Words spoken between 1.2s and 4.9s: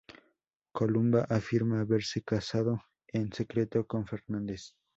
afirma haberse casado en secreto con Fernández.